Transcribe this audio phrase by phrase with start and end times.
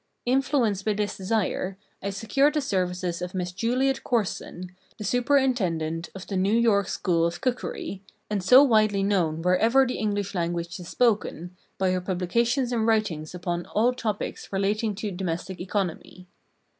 [0.25, 6.25] Influenced by this desire, I secured the services of Miss Juliet Corson, the superintendent of
[6.25, 10.89] the New York School of Cookery, and so widely known wherever the English language is
[10.89, 16.25] spoken, by her publications and writings upon all topics relating to domestic economy.